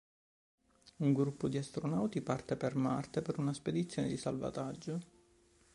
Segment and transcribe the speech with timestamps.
[0.95, 4.99] Un gruppo di astronauti parte per Marte per una spedizione di salvataggio.